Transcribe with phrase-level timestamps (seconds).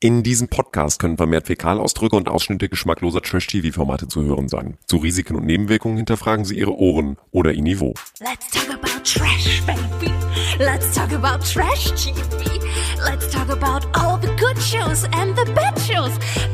[0.00, 4.78] In diesem Podcast können vermehrt Fäkalausdrücke und Ausschnitte geschmackloser Trash-TV-Formate zu hören sein.
[4.86, 7.94] Zu Risiken und Nebenwirkungen hinterfragen Sie Ihre Ohren oder Ihr Niveau.
[8.20, 10.14] Let's talk about trash, baby.
[10.60, 12.60] Let's talk about trash TV.
[13.04, 16.12] Let's talk about all the good shows and the bad shows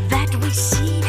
[0.09, 1.04] that we see.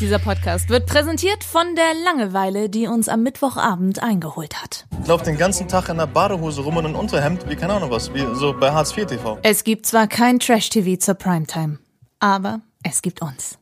[0.00, 4.86] Dieser Podcast wird präsentiert von der Langeweile, die uns am Mittwochabend eingeholt hat.
[5.02, 7.90] Ich laufe den ganzen Tag in der Badehose rum und in Unterhemd, wie keine Ahnung
[7.90, 9.38] was, wie so bei Hartz IV TV.
[9.42, 11.80] Es gibt zwar kein Trash-TV zur Primetime,
[12.20, 13.58] aber es gibt uns.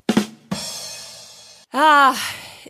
[1.72, 2.12] Ah,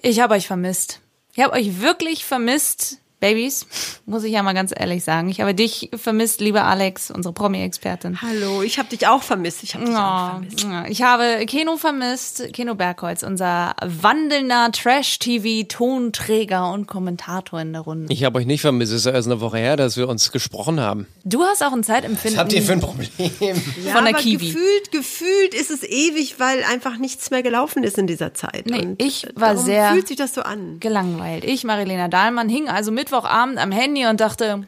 [0.01, 1.01] ich habe euch vermisst.
[1.34, 3.01] Ich habe euch wirklich vermisst.
[3.18, 3.66] Babys,
[4.04, 5.30] muss ich ja mal ganz ehrlich sagen.
[5.30, 8.20] Ich habe dich vermisst, lieber Alex, unsere Promi-Expertin.
[8.20, 9.62] Hallo, ich habe dich auch vermisst.
[9.62, 10.66] Ich habe dich auch vermisst.
[10.90, 18.12] Ich habe Keno vermisst, Keno Bergholz, unser wandelnder Trash-TV-Tonträger und Kommentator in der Runde.
[18.12, 18.92] Ich habe euch nicht vermisst.
[18.92, 21.06] Es ist ja erst eine Woche her, dass wir uns gesprochen haben.
[21.24, 23.08] Du hast auch ein Zeitempfinden Was habt ihr für ein Problem?
[23.40, 23.54] Ja,
[23.94, 24.46] von der aber Kiwi.
[24.46, 28.66] Gefühlt, gefühlt ist es ewig, weil einfach nichts mehr gelaufen ist in dieser Zeit.
[28.66, 30.78] Nee, Und ich war darum sehr- Fühlt sich das so an?
[30.80, 31.45] gelangweilt.
[31.45, 34.66] Ich, Marilena Dahlmann, hing also Mittwochabend am Handy und dachte,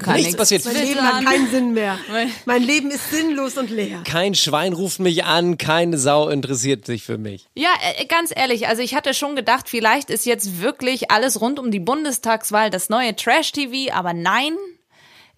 [0.00, 0.64] kann Nichts passiert.
[0.66, 1.98] Mein Leben hat keinen Sinn mehr.
[2.44, 4.02] Mein Leben ist sinnlos und leer.
[4.04, 7.46] Kein Schwein ruft mich an, keine Sau interessiert sich für mich.
[7.54, 11.58] Ja, äh, ganz ehrlich, also ich hatte schon gedacht, vielleicht ist jetzt wirklich alles rund
[11.58, 14.54] um die Bundestagswahl das neue Trash-TV, aber nein,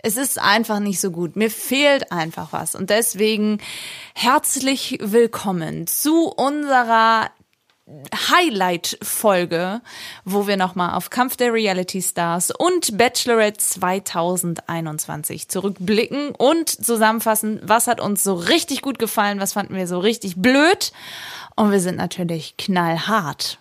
[0.03, 1.37] es ist einfach nicht so gut.
[1.37, 2.75] Mir fehlt einfach was.
[2.75, 3.59] Und deswegen
[4.15, 7.31] herzlich willkommen zu unserer
[8.14, 9.81] Highlight-Folge,
[10.25, 17.86] wo wir nochmal auf Kampf der Reality Stars und Bachelorette 2021 zurückblicken und zusammenfassen, was
[17.86, 20.92] hat uns so richtig gut gefallen, was fanden wir so richtig blöd.
[21.56, 23.58] Und wir sind natürlich knallhart.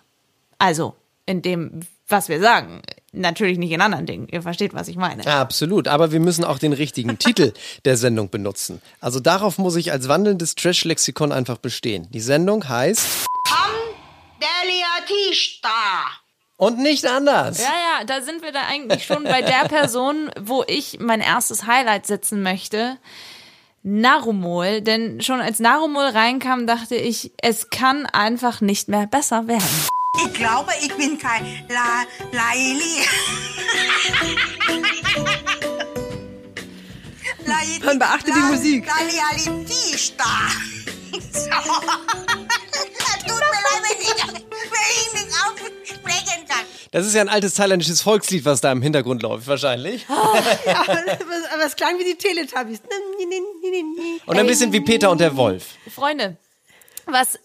[0.58, 0.94] Also,
[1.26, 2.82] in dem, was wir sagen.
[3.12, 4.28] Natürlich nicht in anderen Dingen.
[4.30, 5.26] Ihr versteht, was ich meine.
[5.26, 7.52] Absolut, aber wir müssen auch den richtigen Titel
[7.84, 8.80] der Sendung benutzen.
[9.00, 12.06] Also darauf muss ich als wandelndes Trash-Lexikon einfach bestehen.
[12.12, 13.26] Die Sendung heißt
[15.30, 16.20] T-Star.
[16.56, 17.58] und nicht anders.
[17.58, 17.64] Ja,
[17.98, 22.06] ja, da sind wir da eigentlich schon bei der Person, wo ich mein erstes Highlight
[22.06, 22.98] setzen möchte.
[23.84, 29.86] Narumol, denn schon als Narumol reinkam, dachte ich, es kann einfach nicht mehr besser werden.
[30.26, 33.06] Ich glaube, ich bin kein La Laili.
[37.84, 38.86] Man beachte die Musik.
[38.86, 40.50] Laili T-Star.
[41.32, 41.50] So.
[41.50, 42.37] Tut
[46.90, 50.06] Das ist ja ein altes thailändisches Volkslied, was da im Hintergrund läuft, wahrscheinlich.
[50.08, 50.98] Ja, aber,
[51.54, 52.80] aber es klang wie die Teletubbies.
[54.26, 55.74] Und ein bisschen wie Peter und der Wolf.
[55.94, 56.36] Freunde,
[57.06, 57.38] was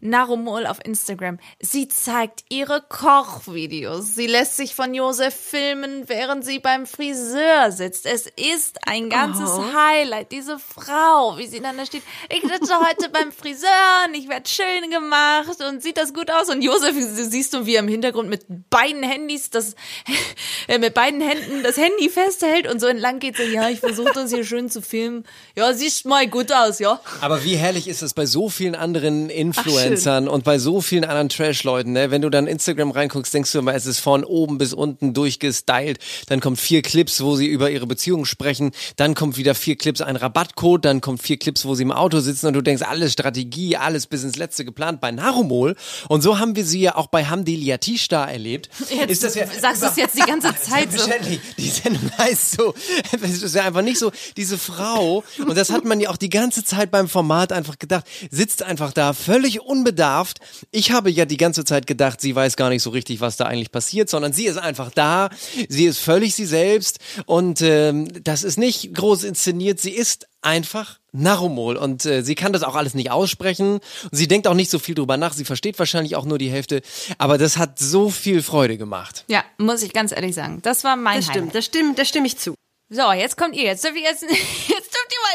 [0.00, 1.38] Narumol auf Instagram.
[1.60, 4.14] Sie zeigt ihre Kochvideos.
[4.14, 8.06] Sie lässt sich von Josef filmen, während sie beim Friseur sitzt.
[8.06, 10.32] Es ist ein ganzes Highlight.
[10.32, 12.02] Diese Frau, wie sie dann da steht.
[12.28, 13.68] Ich sitze heute beim Friseur
[14.06, 16.48] und ich werde schön gemacht und sieht das gut aus.
[16.48, 19.74] Und Josef, siehst du, wie er im Hintergrund mit beiden Handys das,
[20.68, 24.12] äh, mit beiden Händen das Handy festhält und so entlang geht so, ja, ich versuche
[24.14, 25.24] das hier schön zu filmen.
[25.56, 27.00] Ja, siehst mal gut aus, ja.
[27.20, 29.85] Aber wie herrlich ist es bei so vielen anderen Influencern
[30.28, 32.10] und bei so vielen anderen Trash-Leuten, ne?
[32.10, 35.98] Wenn du dann Instagram reinguckst, denkst du immer, es ist von oben bis unten durchgestylt.
[36.28, 38.72] Dann kommt vier Clips, wo sie über ihre Beziehung sprechen.
[38.96, 40.84] Dann kommt wieder vier Clips, ein Rabattcode.
[40.84, 44.06] Dann kommt vier Clips, wo sie im Auto sitzen und du denkst, alles Strategie, alles
[44.06, 45.76] bis ins Letzte geplant bei Narumol.
[46.08, 48.68] Und so haben wir sie ja auch bei Hamdi Liatishtar erlebt.
[48.90, 51.10] Jetzt sagst du es jetzt die ganze Zeit so.
[51.58, 52.74] Die Sendung heißt so.
[53.12, 56.28] Es ist ja einfach nicht so, diese Frau, und das hat man ja auch die
[56.28, 60.40] ganze Zeit beim Format einfach gedacht, sitzt einfach da völlig unbedarft.
[60.70, 63.44] Ich habe ja die ganze Zeit gedacht, sie weiß gar nicht so richtig, was da
[63.46, 65.28] eigentlich passiert, sondern sie ist einfach da.
[65.68, 69.80] Sie ist völlig sie selbst und ähm, das ist nicht groß inszeniert.
[69.80, 73.74] Sie ist einfach Narumol und äh, sie kann das auch alles nicht aussprechen.
[73.74, 75.32] Und sie denkt auch nicht so viel drüber nach.
[75.32, 76.82] Sie versteht wahrscheinlich auch nur die Hälfte.
[77.18, 79.24] Aber das hat so viel Freude gemacht.
[79.28, 80.60] Ja, muss ich ganz ehrlich sagen.
[80.62, 81.54] Das war mein Das stimmt, Highlight.
[81.54, 82.54] das stimmt, da stimme ich zu.
[82.88, 83.64] So, jetzt kommt ihr.
[83.64, 84.85] Jetzt dürft ihr, jetzt, jetzt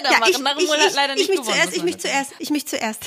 [0.01, 0.43] dürft ihr weitermachen.
[0.43, 1.55] Narumol hat leider ich nicht mich gewonnen.
[1.55, 3.05] zuerst, ich mich zuerst, ich mich zuerst.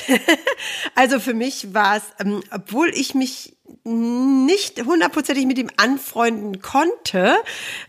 [0.94, 3.55] also für mich war es, ähm, obwohl ich mich
[3.85, 7.37] nicht hundertprozentig mit ihm anfreunden konnte,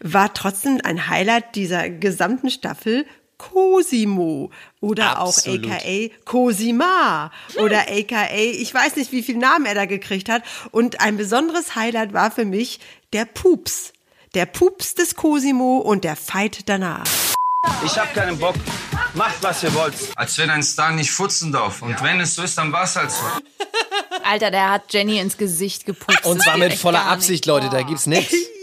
[0.02, 3.06] war trotzdem ein Highlight dieser gesamten Staffel
[3.38, 5.68] Cosimo oder Absolut.
[5.68, 10.44] auch aka Cosima oder aka, ich weiß nicht, wie viel Namen er da gekriegt hat.
[10.72, 12.80] Und ein besonderes Highlight war für mich
[13.14, 13.94] der Pups.
[14.34, 17.06] Der Pups des Cosimo und der Fight danach.
[17.84, 18.56] Ich hab keinen Bock.
[19.14, 19.94] Macht, was ihr wollt.
[20.16, 21.82] Als wenn ein Star nicht futzen darf.
[21.82, 23.24] Und wenn es so ist, dann war's halt so.
[24.24, 26.26] Alter, der hat Jenny ins Gesicht gepupst.
[26.26, 27.46] Und zwar mit voller Absicht, nicht.
[27.46, 28.36] Leute, da gibt's nichts.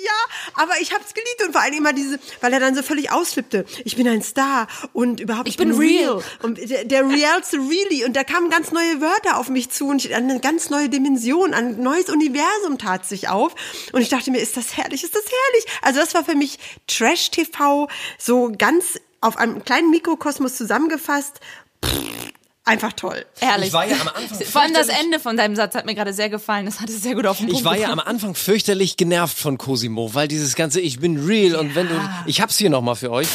[0.55, 3.65] Aber ich hab's geliebt und vor allem immer diese, weil er dann so völlig ausflippte.
[3.85, 6.23] Ich bin ein Star und überhaupt Ich bin real.
[6.43, 10.11] und der, der realste really und da kamen ganz neue Wörter auf mich zu und
[10.13, 13.55] eine ganz neue Dimension, ein neues Universum tat sich auf
[13.93, 15.67] und ich dachte mir, ist das herrlich, ist das herrlich.
[15.83, 17.89] Also das war für mich Trash TV
[18.19, 21.41] so ganz auf einem kleinen Mikrokosmos zusammengefasst.
[21.85, 22.32] Pff,
[22.65, 23.25] einfach toll.
[23.41, 23.69] Ehrlich.
[23.69, 26.13] Ich war ja am Anfang Vor allem das Ende von deinem Satz hat mir gerade
[26.13, 26.67] sehr gefallen.
[26.67, 28.01] Das hat es sehr gut auf den Punkt Ich war ja am.
[28.01, 31.95] Anfang fürchterlich genervt von Cosimo, weil dieses ganze Ich bin real und wenn du,
[32.27, 33.29] ich hab's hier nochmal für euch.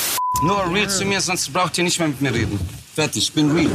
[0.43, 2.59] Nur real zu mir, sonst braucht ihr nicht mehr mit mir reden.
[2.93, 3.71] Fertig, ich bin real.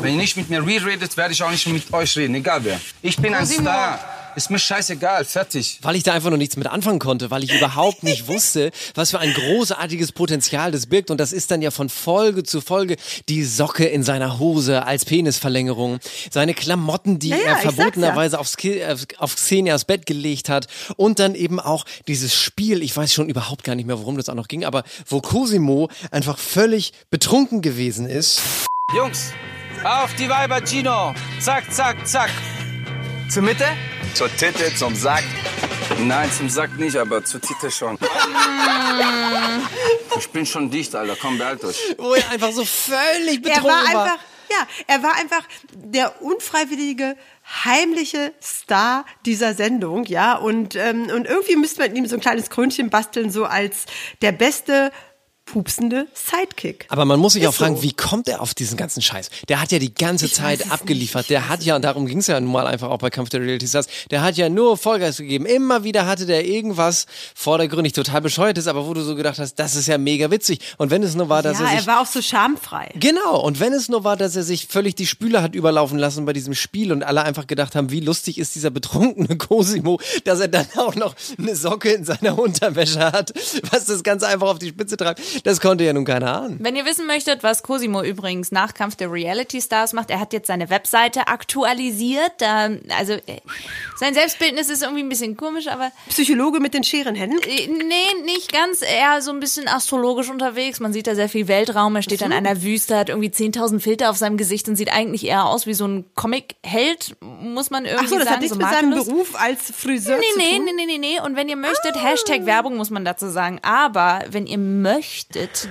[0.00, 2.64] Wenn ihr nicht mit mir real redet, werde ich auch nicht mit euch reden, egal
[2.64, 2.80] wer.
[3.02, 4.00] Ich bin ein Star.
[4.36, 5.78] Ist mir scheißegal, fertig.
[5.82, 9.10] Weil ich da einfach noch nichts mit anfangen konnte, weil ich überhaupt nicht wusste, was
[9.10, 11.10] für ein großartiges Potenzial das birgt.
[11.10, 12.96] Und das ist dann ja von Folge zu Folge
[13.28, 16.00] die Socke in seiner Hose als Penisverlängerung,
[16.30, 20.66] seine Klamotten, die Ja, ja, er verbotenerweise aufs, Ki- äh, auf Xenias Bett gelegt hat
[20.96, 24.28] und dann eben auch dieses Spiel, ich weiß schon überhaupt gar nicht mehr, worum das
[24.28, 28.42] auch noch ging, aber wo Cosimo einfach völlig betrunken gewesen ist.
[28.96, 29.32] Jungs,
[29.84, 31.14] auf die Weiber, Gino.
[31.40, 32.30] Zack, zack, zack.
[33.30, 33.64] Zur Mitte?
[34.14, 35.24] Zur Titte, zum Sack.
[35.98, 37.98] Nein, zum Sack nicht, aber zur Titel schon.
[40.16, 41.16] Ich bin schon dicht, Alter.
[41.20, 41.76] Komm, behalt euch.
[41.98, 44.18] Wo er einfach so völlig Er betrunken war einfach,
[44.50, 47.16] ja, er war einfach der unfreiwillige
[47.64, 52.50] heimliche Star dieser Sendung, ja, und ähm, und irgendwie müsste man ihm so ein kleines
[52.50, 53.86] Krönchen basteln, so als
[54.22, 54.92] der beste
[55.46, 56.86] pupsende Sidekick.
[56.88, 57.82] Aber man muss sich Ist auch fragen, so.
[57.82, 59.30] wie kommt er auf diesen ganzen Scheiß?
[59.48, 61.30] Der hat ja die ganze Ich Zeit abgeliefert.
[61.30, 63.40] Der hat ja, und darum ging es ja nun mal einfach auch bei Kampf der
[63.40, 65.46] Reality Stars, der hat ja nur Vollgas gegeben.
[65.46, 69.74] Immer wieder hatte der irgendwas vordergründig total bescheuertes, aber wo du so gedacht hast, das
[69.76, 70.60] ist ja mega witzig.
[70.78, 72.90] Und wenn es nur war, dass ja, er er sich war auch so schamfrei.
[72.94, 76.24] Genau, und wenn es nur war, dass er sich völlig die Spüle hat überlaufen lassen
[76.24, 80.40] bei diesem Spiel und alle einfach gedacht haben, wie lustig ist dieser betrunkene Cosimo, dass
[80.40, 83.32] er dann auch noch eine Socke in seiner Unterwäsche hat,
[83.70, 86.58] was das Ganze einfach auf die Spitze treibt, das konnte ja nun keiner ahnen.
[86.60, 90.32] Wenn ihr wissen möchtet, was Cosimo übrigens nach Kampf der Reality Stars macht, er hat
[90.32, 92.32] jetzt seine Webseite aktualisiert.
[92.38, 93.40] Da, also äh,
[93.96, 97.38] sein Selbstbildnis ist irgendwie ein bisschen komisch, aber Psychologe mit den Scherenhänden.
[97.42, 98.82] äh, nee, nicht ganz.
[98.82, 100.80] Eher so ein bisschen astrologisch unterwegs.
[100.80, 101.96] Man sieht da sehr viel Weltraum.
[101.96, 105.26] Er steht an einer Wüste, hat irgendwie 10.000 Filter auf seinem Gesicht und sieht eigentlich
[105.26, 108.34] eher aus wie so ein Comic-Held, muss man irgendwie Ach so, das sagen.
[108.34, 108.90] hat nichts so mit seinem.
[108.90, 110.64] Beruf als Friseur Nee, zu nee, tun.
[110.66, 111.20] nee, nee, nee, nee.
[111.20, 113.58] Und wenn ihr möchtet, Hashtag Werbung muss man dazu sagen.
[113.62, 115.23] Aber wenn ihr möchtet,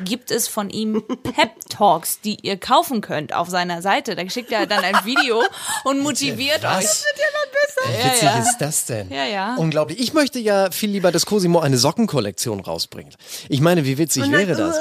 [0.06, 4.16] gibt es von ihm Pep Talks, die ihr kaufen könnt auf seiner Seite.
[4.16, 5.44] Da schickt er dann ein Video
[5.84, 6.86] und motiviert euch.
[7.86, 9.12] Wie witzig ist das denn?
[9.12, 9.56] Ja, ja.
[9.56, 10.00] Unglaublich.
[10.00, 13.16] Ich möchte ja viel lieber, dass Cosimo eine Sockenkollektion rausbringt.
[13.50, 14.78] Ich meine, wie witzig wäre das?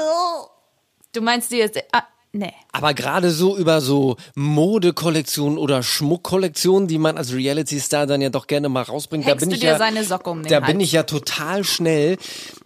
[1.13, 2.03] Du meinst dir jetzt, ah,
[2.33, 2.51] nee.
[2.71, 8.47] Aber gerade so über so Modekollektionen oder Schmuckkollektionen, die man als Reality-Star dann ja doch
[8.47, 10.57] gerne mal rausbringt, da Hängst bin du ich dir ja, seine Socke um den da
[10.57, 10.67] Hals?
[10.67, 12.17] bin ich ja total schnell,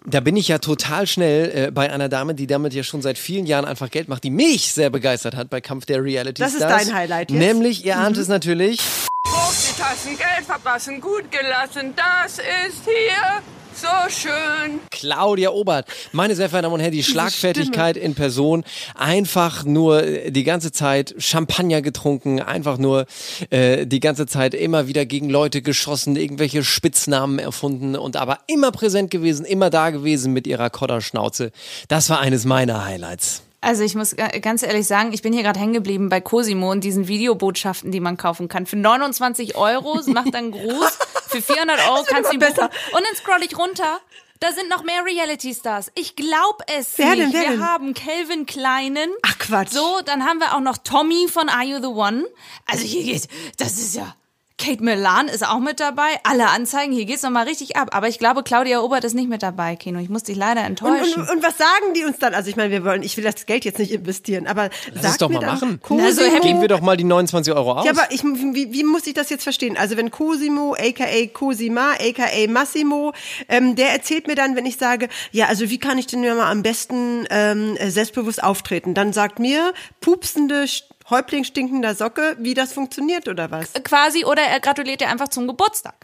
[0.06, 3.18] da bin ich ja total schnell äh, bei einer Dame, die damit ja schon seit
[3.18, 6.58] vielen Jahren einfach Geld macht, die mich sehr begeistert hat bei Kampf der Reality-Stars.
[6.58, 7.40] Das ist dein Highlight jetzt?
[7.40, 8.80] Nämlich, ihr ahnt es natürlich,
[9.28, 11.94] die Tassen Geld verpassen, gut gelassen.
[11.96, 13.42] Das ist hier
[13.78, 14.80] so schön.
[14.90, 15.88] Claudia Obert.
[16.12, 18.64] Meine sehr verehrten Damen und Herren, die Schlagfertigkeit in Person.
[18.96, 23.06] Einfach nur äh, die ganze Zeit Champagner getrunken, einfach nur
[23.50, 28.72] äh, die ganze Zeit immer wieder gegen Leute geschossen, irgendwelche Spitznamen erfunden und aber immer
[28.72, 31.52] präsent gewesen, immer da gewesen mit ihrer Kodderschnauze.
[31.88, 33.44] Das war eines meiner Highlights.
[33.60, 36.72] Also ich muss ga- ganz ehrlich sagen, ich bin hier gerade hängen geblieben bei Cosimo
[36.72, 38.66] und diesen Videobotschaften, die man kaufen kann.
[38.68, 40.98] Für 29 Euro macht dann Gruß,
[41.28, 42.66] für 400 Euro kannst du ihn buchen.
[42.66, 44.00] Und dann scroll ich runter.
[44.40, 45.92] Da sind noch mehr Reality-Stars.
[45.96, 47.22] Ich glaub es Wer nicht.
[47.22, 47.66] denn, Wir denn?
[47.66, 49.10] haben Calvin Kleinen.
[49.24, 49.72] Ach, Quatsch.
[49.72, 52.24] So, dann haben wir auch noch Tommy von Are You the One.
[52.68, 54.16] Also hier geht, das ist ja.
[54.60, 56.08] Kate Milan ist auch mit dabei.
[56.24, 57.90] Alle Anzeigen, hier geht's nochmal richtig ab.
[57.92, 60.00] Aber ich glaube, Claudia Obert ist nicht mit dabei, Kino.
[60.00, 61.22] Ich muss dich leider Und, enttäuschen.
[61.22, 62.34] und, und was sagen die uns dann?
[62.34, 65.12] Also ich meine, wir wollen, ich will das Geld jetzt nicht investieren, aber Lass sag
[65.12, 65.80] es doch mir mal dann, machen.
[65.84, 67.86] Cosimo, so happy- Geben wir doch mal die 29 Euro aus.
[67.86, 69.78] Ja, aber ich, wie, wie muss ich das jetzt verstehen?
[69.78, 73.14] Also wenn Cosimo, aka Cosima, aka Massimo,
[73.50, 76.34] ähm, der erzählt mir dann, wenn ich sage, ja, also wie kann ich denn ja
[76.34, 78.96] mal am besten ähm, selbstbewusst auftreten?
[78.96, 79.72] Dann sagt mir,
[80.02, 80.66] pupsende,
[81.10, 83.74] Häuptling stinkender Socke, wie das funktioniert oder was?
[83.84, 85.96] quasi oder er gratuliert dir einfach zum Geburtstag.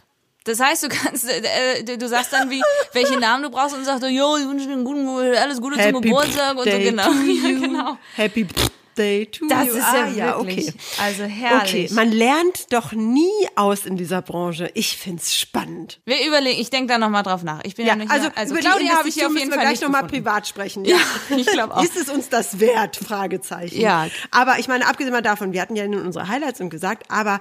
[0.44, 4.02] Das heißt, du kannst, äh, du sagst dann, wie, welche Namen du brauchst und sagst,
[4.02, 7.04] jo, ich wünsche dir einen guten, alles Gute zum Geburtstag und so, genau.
[7.04, 7.98] to Ja, genau.
[8.14, 8.46] Happy
[8.94, 9.74] Birthday to Das you.
[9.76, 10.78] ist ah, ja wirklich, okay.
[10.98, 11.86] also herrlich.
[11.86, 14.70] Okay, man lernt doch nie aus in dieser Branche.
[14.74, 16.00] Ich find's spannend.
[16.04, 17.60] Wir überlegen, ich denke da nochmal drauf nach.
[17.64, 19.32] Ich bin ja, Ja, nicht also, mehr, also über Claudia die habe ich hier auf
[19.32, 20.84] müssen jeden wir Fall gleich nochmal privat sprechen.
[20.84, 20.96] Ja,
[21.36, 21.82] ich glaub auch.
[21.82, 22.96] Ist es uns das wert?
[22.96, 23.80] Fragezeichen.
[23.80, 24.08] Ja.
[24.30, 27.40] Aber ich meine, abgesehen mal davon, wir hatten ja nun unsere Highlights und gesagt, aber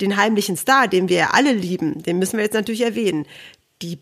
[0.00, 3.26] den heimlichen Star, den wir ja alle lieben, den müssen wir jetzt natürlich erwähnen.
[3.82, 3.96] Die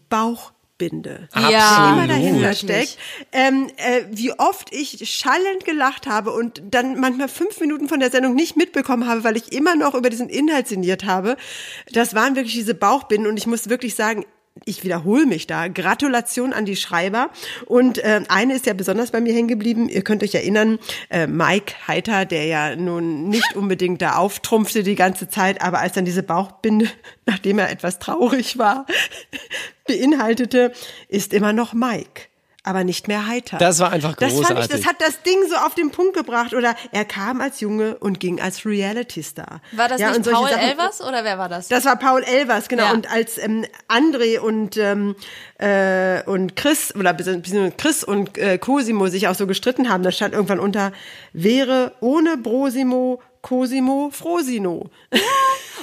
[0.76, 1.28] Bauchbinde.
[1.34, 1.92] Ja.
[1.92, 2.98] immer dahinter steckt.
[3.32, 8.10] Ähm, äh, wie oft ich schallend gelacht habe und dann manchmal fünf Minuten von der
[8.10, 11.36] Sendung nicht mitbekommen habe, weil ich immer noch über diesen Inhalt sinniert habe.
[11.92, 14.24] Das waren wirklich diese Bauchbinden und ich muss wirklich sagen,
[14.64, 15.68] ich wiederhole mich da.
[15.68, 17.30] Gratulation an die Schreiber.
[17.66, 19.88] Und äh, eine ist ja besonders bei mir hängen geblieben.
[19.88, 20.78] Ihr könnt euch erinnern,
[21.10, 25.92] äh, Mike Heiter, der ja nun nicht unbedingt da auftrumpfte die ganze Zeit, aber als
[25.92, 26.88] dann diese Bauchbinde,
[27.26, 28.86] nachdem er etwas traurig war,
[29.86, 30.72] beinhaltete,
[31.08, 32.22] ist immer noch Mike.
[32.66, 33.58] Aber nicht mehr heiter.
[33.58, 34.70] Das war einfach Das, fand ich, großartig.
[34.76, 36.52] das hat das Ding so auf den Punkt gebracht.
[36.52, 39.60] Oder er kam als Junge und ging als Reality-Star.
[39.70, 41.68] War das Ja, und nicht Paul Sachen- Elvers oder wer war das?
[41.68, 42.82] das war Paul Elvers, genau.
[42.86, 42.92] Ja.
[42.92, 45.14] Und als ähm, André und ähm,
[45.58, 50.34] äh, und Chris oder Chris und äh, Cosimo sich auch so gestritten haben, da stand
[50.34, 50.90] irgendwann unter
[51.32, 54.90] wäre ohne Brosimo Cosimo Frosino.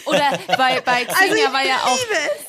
[0.06, 1.98] Oder bei, bei Xenia Also war ja auch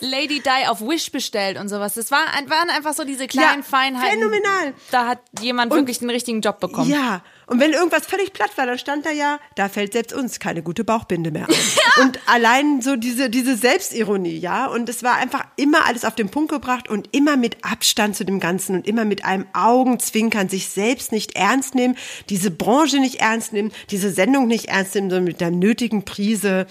[0.00, 1.94] liebe Lady Di auf Wish bestellt und sowas.
[1.94, 4.18] Das war, waren einfach so diese kleinen Ja, Feinheiten.
[4.18, 4.74] phänomenal.
[4.90, 6.90] Da hat jemand wirklich den richtigen Job bekommen.
[6.90, 10.40] Ja, und wenn irgendwas völlig platt war, dann stand da ja, da fällt selbst uns
[10.40, 11.54] keine gute Bauchbinde mehr ein.
[12.02, 14.66] Und allein so diese, diese Selbstironie, ja.
[14.66, 18.24] Und es war einfach immer alles auf den Punkt gebracht und immer mit Abstand zu
[18.24, 21.96] dem Ganzen und immer mit einem Augenzwinkern, sich selbst nicht ernst nehmen,
[22.30, 26.66] diese Branche nicht ernst nehmen, diese Sendung nicht ernst nehmen, sondern mit der nötigen Prise.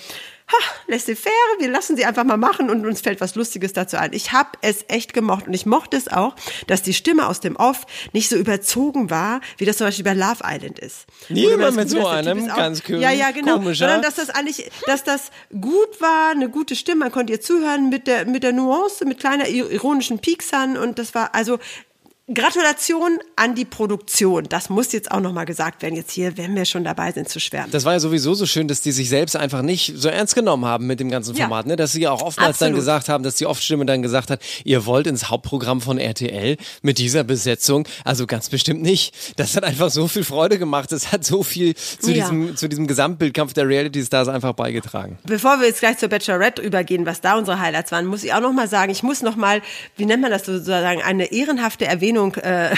[0.54, 4.14] Ha, laissez-faire, wir lassen sie einfach mal machen und uns fällt was Lustiges dazu ein.
[4.14, 6.36] Ich habe es echt gemocht und ich mochte es auch,
[6.68, 10.14] dass die Stimme aus dem Off nicht so überzogen war, wie das zum Beispiel bei
[10.14, 11.06] Love Island ist.
[11.30, 13.56] Das mit so einem ganz Ja, ja, genau.
[13.56, 17.42] komischer- Sondern dass das eigentlich, dass das gut war, eine gute Stimme, man konnte ihr
[17.42, 21.58] zuhören mit der, mit der Nuance, mit kleiner ironischen Pieksern und das war also
[22.34, 24.46] Gratulation an die Produktion.
[24.48, 25.96] Das muss jetzt auch nochmal gesagt werden.
[25.96, 27.70] Jetzt hier, wenn wir schon dabei sind zu schwärmen.
[27.72, 30.64] Das war ja sowieso so schön, dass die sich selbst einfach nicht so ernst genommen
[30.64, 31.44] haben mit dem ganzen Ja.
[31.48, 31.76] Format, ne?
[31.76, 32.76] Dass sie ja auch oftmals dann Absolut.
[32.80, 36.98] gesagt haben, dass die Off-Stimme dann gesagt hat, ihr wollt ins Hauptprogramm von RTL mit
[36.98, 39.14] dieser Besetzung, also ganz bestimmt nicht.
[39.38, 40.94] Das hat einfach so viel Freude gemacht.
[40.94, 42.24] Das hat so viel zu Ja.
[42.30, 45.18] diesem zu diesem Gesamtbildkampf der Reality Stars einfach beigetragen.
[45.26, 48.40] Bevor wir jetzt gleich zur Bachelorette übergehen, was da unsere Highlights waren, muss ich auch
[48.40, 49.62] noch mal sagen, ich muss noch mal,
[49.98, 52.76] wie nennt man das sozusagen, eine ehrenhafte Erwähnung äh,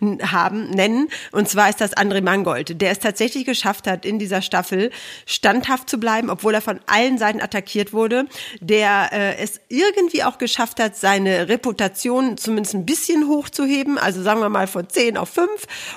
[0.22, 1.08] haben, nennen.
[1.32, 4.90] Und zwar ist das André Mangold, der es tatsächlich geschafft hat, in dieser Staffel
[5.26, 8.26] standhaft zu bleiben, obwohl er von allen Seiten attackiert wurde,
[8.60, 14.40] der äh, es irgendwie auch geschafft hat, seine Reputation zumindest ein bisschen hochzuheben, also sagen
[14.40, 15.48] wir mal von 10 auf 5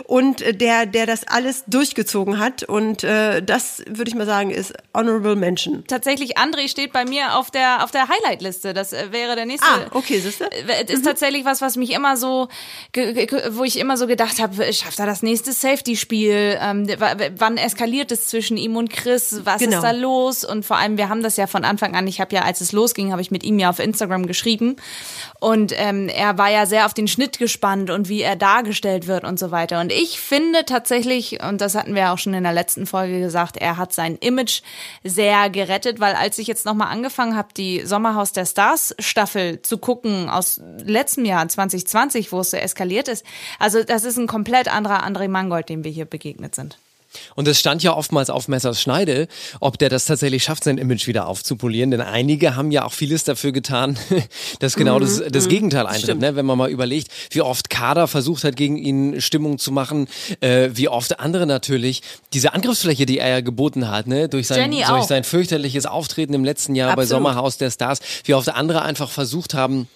[0.06, 4.52] und äh, der, der das alles durchgezogen hat und äh, das würde ich mal sagen
[4.52, 5.84] ist Honorable Mention.
[5.88, 8.74] Tatsächlich, André steht bei mir auf der, auf der Highlight-Liste.
[8.74, 9.68] Das äh, wäre der nächste.
[9.68, 10.52] Ah, okay, siehste.
[10.52, 12.45] Äh, Es ist tatsächlich was, was mich immer so,
[13.52, 16.58] wo ich immer so gedacht habe, schafft er das nächste Safety-Spiel?
[16.62, 16.88] Ähm,
[17.38, 19.42] wann eskaliert es zwischen ihm und Chris?
[19.44, 19.78] Was Genau.
[19.78, 20.44] ist da los?
[20.46, 22.72] Und vor allem, wir haben das ja von Anfang an, ich habe ja, als es
[22.72, 24.76] losging, habe ich mit ihm ja auf Instagram geschrieben.
[25.40, 29.24] Und ähm, er war ja sehr auf den Schnitt gespannt und wie er dargestellt wird
[29.24, 29.80] und so weiter.
[29.80, 33.58] Und ich finde tatsächlich, und das hatten wir auch schon in der letzten Folge gesagt,
[33.58, 34.62] er hat sein Image
[35.04, 39.78] sehr gerettet, weil als ich jetzt nochmal angefangen habe, die Sommerhaus der Stars Staffel zu
[39.78, 43.26] gucken aus letztem Jahr 2020, wo es so eskaliert ist,
[43.60, 46.78] also das ist ein komplett anderer André Mangold, dem wir hier begegnet sind.
[47.36, 49.28] Und es stand ja oftmals auf Messers Schneide,
[49.60, 51.92] ob der das tatsächlich schafft, sein Image wieder aufzupolieren.
[51.92, 53.98] Denn einige haben ja auch vieles dafür getan,
[54.60, 56.20] dass genau das, das Gegenteil eintritt.
[56.20, 56.36] Ne?
[56.36, 60.08] Wenn man mal überlegt, wie oft Kader versucht hat, gegen ihn Stimmung zu machen,
[60.42, 62.02] äh, wie oft andere natürlich
[62.34, 64.30] diese Angriffsfläche, die er ja geboten hat, ne?
[64.30, 67.10] durch, sein, durch sein fürchterliches Auftreten im letzten Jahr bei Absolut.
[67.10, 69.88] Sommerhaus der Stars, wie oft andere einfach versucht haben,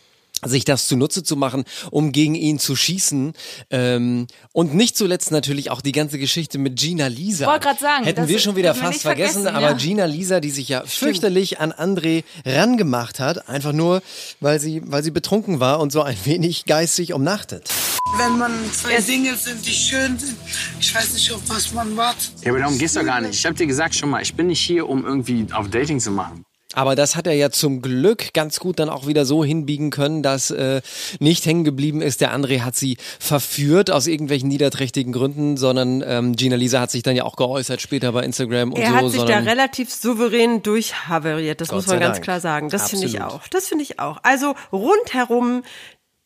[0.46, 3.34] sich das zunutze zu machen, um gegen ihn zu schießen.
[3.69, 7.48] Ähm, und nicht zuletzt natürlich auch die ganze Geschichte mit Gina Lisa.
[7.48, 9.74] Wollte grad sagen, Hätten das wir schon wieder fast vergessen, vergessen, aber ja.
[9.74, 14.01] Gina Lisa, die sich ja fürchterlich an André rangemacht hat, einfach nur,
[14.39, 17.69] weil sie, weil sie betrunken war und so ein wenig geistig umnachtet.
[18.17, 20.36] Wenn man zwei Singles sind, die schön sind,
[20.79, 22.31] ich weiß nicht, auf was man wartet.
[22.41, 23.34] Ja, aber darum geht's doch gar nicht.
[23.34, 26.12] Ich hab dir gesagt schon mal, ich bin nicht hier, um irgendwie auf Dating zu
[26.12, 26.43] machen.
[26.74, 30.22] Aber das hat er ja zum Glück ganz gut dann auch wieder so hinbiegen können,
[30.22, 30.82] dass äh,
[31.20, 32.22] nicht hängen geblieben ist.
[32.22, 37.02] Der André hat sie verführt aus irgendwelchen niederträchtigen Gründen, sondern ähm, Gina Lisa hat sich
[37.02, 38.96] dann ja auch geäußert später bei Instagram und Er so.
[38.98, 42.24] hat sich da relativ souverän durchhaveriert, das Gott muss man ganz Dank.
[42.24, 42.70] klar sagen.
[42.70, 43.48] Das finde ich auch.
[43.48, 44.20] Das finde ich auch.
[44.22, 45.64] Also rundherum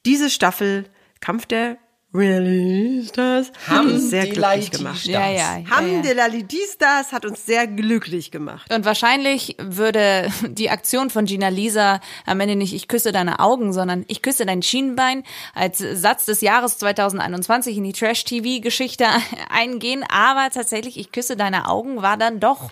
[0.06, 0.86] diese Staffel
[1.22, 1.78] Kampf der
[2.14, 5.00] Realistas hat uns sehr glücklich gemacht.
[5.00, 5.06] Stars.
[5.08, 8.72] Ja, ja, ja, Hamdelalitistas hat uns sehr glücklich gemacht.
[8.72, 13.74] Und wahrscheinlich würde die Aktion von Gina Lisa am Ende nicht ich küsse deine Augen,
[13.74, 15.24] sondern ich küsse dein Schienbein
[15.56, 19.08] als Satz des Jahres 2021 in die Trash-TV-Geschichte
[19.50, 20.06] eingehen.
[20.08, 22.70] Aber tatsächlich, ich küsse deine Augen war dann doch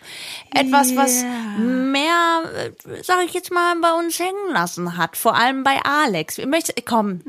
[0.53, 1.25] etwas, was
[1.57, 2.43] mehr,
[3.01, 5.17] sag ich jetzt mal, bei uns hängen lassen hat.
[5.17, 6.37] Vor allem bei Alex.
[6.37, 7.21] Ich möchte, komm,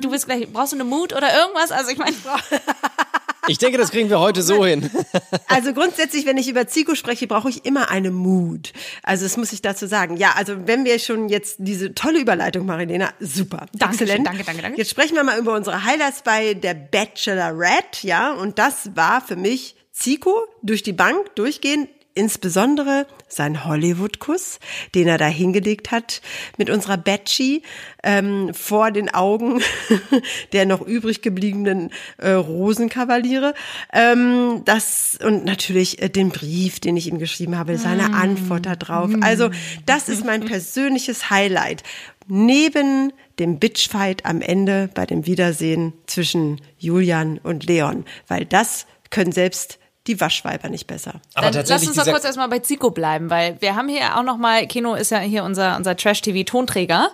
[0.00, 1.59] du bist gleich, brauchst du eine Mut oder irgendwas?
[1.68, 2.16] Also ich meine,
[3.50, 4.90] Ich denke, das kriegen wir heute so hin.
[5.46, 8.72] Also grundsätzlich, wenn ich über Zico spreche, brauche ich immer eine Mut.
[9.02, 10.16] Also das muss ich dazu sagen.
[10.16, 13.66] Ja, also wenn wir schon jetzt diese tolle Überleitung, Marilena, super.
[13.78, 14.26] Exzellent.
[14.26, 14.78] danke, danke, danke.
[14.78, 18.32] Jetzt sprechen wir mal über unsere Highlights bei der Bachelorette, ja.
[18.32, 21.88] Und das war für mich Zico durch die Bank durchgehend.
[22.14, 24.58] Insbesondere sein Hollywood-Kuss,
[24.94, 26.20] den er da hingelegt hat
[26.56, 27.62] mit unserer Batchy
[28.02, 29.60] ähm, vor den Augen
[30.52, 33.54] der noch übrig gebliebenen äh, Rosenkavaliere.
[33.92, 38.76] Ähm, das und natürlich äh, den Brief, den ich ihm geschrieben habe, seine Antwort da
[38.76, 39.10] drauf.
[39.20, 39.50] Also
[39.86, 41.84] das ist mein persönliches Highlight.
[42.26, 49.32] Neben dem Bitchfight am Ende bei dem Wiedersehen zwischen Julian und Leon, weil das können
[49.32, 51.20] selbst die Waschweiber nicht besser.
[51.34, 54.22] Aber Dann lass uns doch kurz erstmal bei Zico bleiben, weil wir haben hier auch
[54.22, 57.10] noch mal, Kino ist ja hier unser, unser Trash-TV-Tonträger.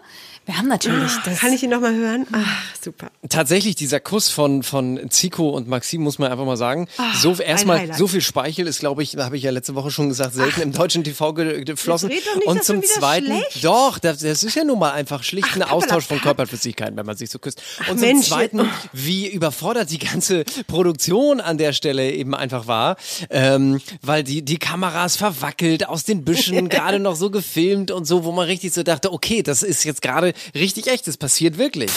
[0.46, 1.40] Wir haben natürlich das.
[1.40, 2.24] Kann ich ihn noch mal hören?
[2.30, 3.10] Ach, super.
[3.28, 6.86] Tatsächlich, dieser Kuss von, von Zico und Maxim, muss man einfach mal sagen.
[6.98, 10.08] Ah, so, erstmal, so viel Speichel ist, glaube ich, habe ich ja letzte Woche schon
[10.08, 12.10] gesagt, selten im deutschen TV ge geflossen.
[12.10, 13.64] doch nicht, und zum Zweiten, schlecht.
[13.64, 16.20] doch, das, das ist ja nun mal einfach schlicht ein Austausch von.
[16.20, 17.60] Körperflüssigkeiten, wenn man sich so küsst.
[17.90, 18.28] Und zum Mensch.
[18.28, 18.60] Zweiten,
[18.92, 22.96] wie überfordert die ganze Produktion an der Stelle eben einfach war,
[23.30, 28.24] ähm, weil die, die Kameras verwackelt, aus den Büschen, gerade noch so gefilmt und so,
[28.24, 31.90] wo man richtig so dachte, okay, das ist jetzt gerade richtig echt, das passiert wirklich.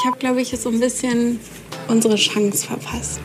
[0.00, 1.40] Ich habe, glaube ich, so ein bisschen
[1.88, 3.20] unsere Chance verpasst.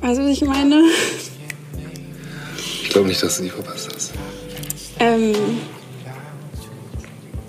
[0.00, 0.82] Weißt du, was ich meine?
[2.82, 4.12] Ich glaube nicht, dass du die verpasst hast.
[5.00, 5.34] Ähm,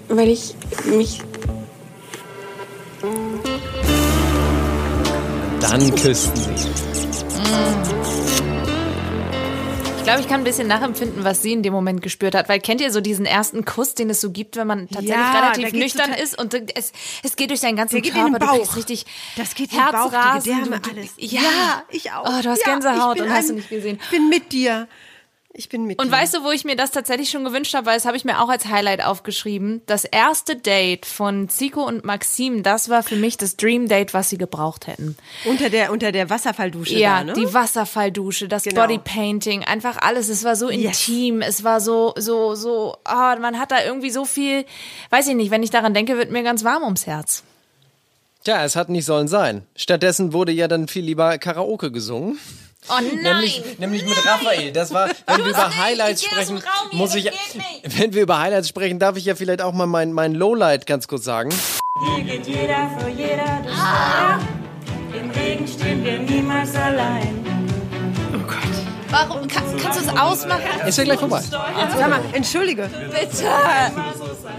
[0.10, 1.22] weil ich mich
[5.62, 7.09] Dann küssten sie.
[10.10, 12.50] Glaube, ich kann ein bisschen nachempfinden, was sie in dem Moment gespürt hat.
[12.50, 15.40] Weil kennt ihr so diesen ersten Kuss, den es so gibt, wenn man tatsächlich Ja,
[15.52, 16.92] relativ nüchtern ist und es,
[17.24, 18.40] es geht durch deinen ganzen Der Körper.
[18.40, 19.06] Du kriegst richtig
[19.38, 20.54] Das geht in den Bauch, die Herzrasen.
[20.56, 21.10] Gedärme, du, du, alles.
[21.18, 21.42] Ja.
[21.42, 22.26] Ja, ich auch.
[22.26, 24.00] Oh, du hast Ja, Gänsehaut und hast ein- du nicht gesehen.
[24.04, 24.88] Ich bin mit dir.
[25.52, 26.12] Ich bin mit Und dir.
[26.12, 28.40] weißt du, wo ich mir das tatsächlich schon gewünscht habe, weil das habe ich mir
[28.40, 29.82] auch als Highlight aufgeschrieben.
[29.88, 34.30] Das erste Date von Zico und Maxim, das war für mich das Dream Date, was
[34.30, 35.18] sie gebraucht hätten.
[35.46, 37.34] unter der unter der Wasserfalldusche Ja, da, ne?
[37.34, 38.82] die Wasserfalldusche, das Genau.
[38.82, 40.30] Bodypainting, einfach alles.
[40.30, 44.26] Es war so intim, es war so, so, so, ah, man hat da irgendwie so
[44.26, 44.66] viel,
[45.10, 47.44] weiß ich nicht, wenn ich daran denke, wird mir ganz warm ums Herz.
[48.44, 49.64] Tja, es hat nicht sollen sein.
[49.76, 52.38] Stattdessen wurde ja dann viel lieber Karaoke gesungen.
[52.88, 53.22] Oh nein!
[53.22, 54.72] Nämlich, nämlich mit Raphael.
[54.72, 56.62] Das war, wenn wir über Highlights sprechen,
[56.94, 57.30] muss ich,
[57.84, 61.08] wenn wir über Highlights sprechen, darf ich ja vielleicht auch mal mein, mein Lowlight ganz
[61.08, 61.50] kurz sagen.
[62.16, 64.40] Hier geht jeder für jeder durchs Feuer.
[65.14, 67.50] Im Regen stehen wir niemals allein.
[69.12, 69.48] Warum?
[69.48, 70.88] Kann, kannst du es ausmachen?
[70.88, 71.42] Ist ja gleich vorbei.
[71.42, 72.90] Sag mal, entschuldige.
[73.10, 73.46] Bitte!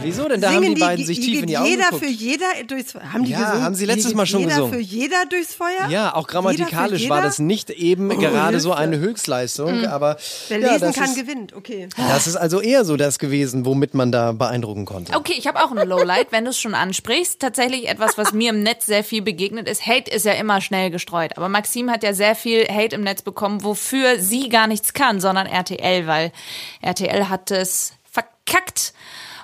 [0.03, 0.41] Wieso denn?
[0.41, 2.05] Da haben Singen die beiden sich tief geht in die Augen jeder geguckt.
[2.05, 3.13] für jeder durchs Feuer.
[3.13, 3.63] Haben die Ja, gesungen?
[3.65, 4.73] haben sie letztes Mal schon jeder gesungen.
[4.75, 5.89] für jeder durchs Feuer?
[5.91, 7.47] Ja, auch grammatikalisch Jeder war das jeder?
[7.47, 8.83] nicht eben Oh, gerade so Hilfe.
[8.83, 10.17] eine Höchstleistung, aber
[10.49, 11.53] Wer ja, lesen kann, ist, gewinnt.
[11.55, 11.89] Okay.
[11.97, 15.15] das ist also eher so das gewesen, womit man da beeindrucken konnte.
[15.17, 17.41] Okay, ich habe auch ein Lowlight, wenn du es schon ansprichst.
[17.41, 19.87] Tatsächlich etwas, was mir im Netz sehr viel begegnet ist.
[19.87, 21.37] Hate ist ja immer schnell gestreut.
[21.37, 25.21] Aber Maxim hat ja sehr viel Hate im Netz bekommen, wofür sie gar nichts kann,
[25.21, 26.33] sondern RTL, weil
[26.81, 28.93] RTL hat es verkackt.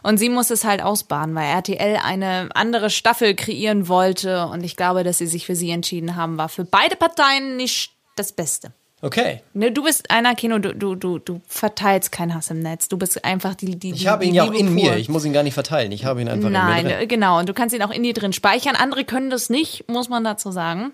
[0.06, 4.46] Und sie muss es halt ausbaden, weil RTL eine andere Staffel kreieren wollte.
[4.46, 7.90] Und ich glaube, dass sie sich für sie entschieden haben, war für beide Parteien nicht
[8.14, 8.70] das Beste.
[9.02, 9.42] Okay.
[9.52, 12.86] Ne, du bist einer, Kino, du, du, du, du verteilst keinen Hass im Netz.
[12.86, 14.90] Du bist einfach die, die, Ich habe ihn ja auch in mir.
[14.90, 14.96] pur.
[14.96, 15.90] Ich muss ihn gar nicht verteilen.
[15.90, 17.40] Ich habe ihn einfach Nein, in mir äh, genau.
[17.40, 18.76] Und du kannst ihn auch in dir drin speichern.
[18.76, 20.92] Andere können das nicht, muss man dazu sagen.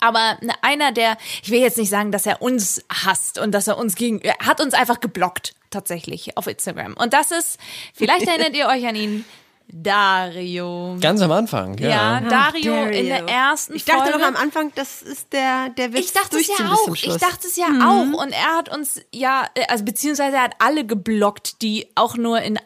[0.00, 3.66] Aber ne, einer, der, ich will jetzt nicht sagen, dass er uns hasst und dass
[3.68, 6.94] er uns gegen, er hat uns einfach geblockt, tatsächlich, auf Instagram.
[6.94, 7.58] Und das ist,
[7.94, 9.24] vielleicht erinnert ihr euch an ihn,
[9.66, 10.96] Dario.
[11.00, 11.88] Ganz am Anfang, ja.
[11.88, 12.98] Ja, Dario, Dario.
[12.98, 14.18] in der ersten Ich dachte Folge.
[14.18, 16.94] noch am Anfang, das ist der, der wird Ich dachte es ja auch.
[16.94, 17.82] Ich dachte es ja Mhm.
[18.16, 18.22] auch.
[18.22, 22.40] Und er hat uns ja, äh, also beziehungsweise er hat alle geblockt, die auch nur
[22.42, 22.58] in